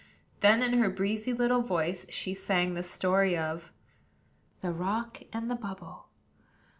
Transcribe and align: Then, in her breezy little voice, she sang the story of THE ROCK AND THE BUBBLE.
Then, 0.39 0.63
in 0.63 0.73
her 0.79 0.89
breezy 0.89 1.31
little 1.31 1.61
voice, 1.61 2.07
she 2.09 2.33
sang 2.33 2.73
the 2.73 2.81
story 2.81 3.37
of 3.37 3.71
THE 4.61 4.71
ROCK 4.73 5.21
AND 5.31 5.47
THE 5.47 5.53
BUBBLE. 5.55 6.07